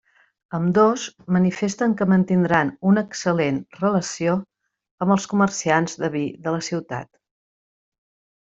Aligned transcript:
Ambdós, 0.59 1.01
manifesten 1.35 1.93
que 1.99 2.07
mantindran 2.13 2.71
una 2.93 3.03
excel·lent 3.09 3.61
relació 3.83 4.33
amb 5.07 5.17
els 5.17 5.31
comerciants 5.35 5.97
de 6.05 6.11
vi 6.19 6.27
de 6.49 6.57
la 6.59 6.67
ciutat. 6.71 7.11